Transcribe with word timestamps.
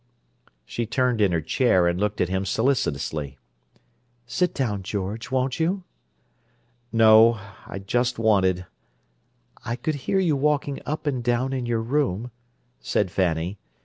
She 0.65 0.87
turned 0.87 1.21
in 1.21 1.31
her 1.31 1.41
chair 1.41 1.85
and 1.85 1.99
looked 1.99 2.19
at 2.21 2.27
him 2.27 2.43
solicitously. 2.43 3.37
"Sit 4.25 4.51
down, 4.55 4.81
George, 4.81 5.29
won't 5.29 5.59
you?" 5.59 5.83
"No. 6.91 7.39
I 7.67 7.77
just 7.77 8.17
wanted—" 8.17 8.65
"I 9.63 9.75
could 9.75 9.93
hear 10.09 10.17
you 10.17 10.35
walking 10.35 10.79
up 10.87 11.05
and 11.05 11.23
down 11.23 11.53
in 11.53 11.67
your 11.67 11.83
room," 11.83 12.31
said 12.79 13.11
Fanny. 13.11 13.59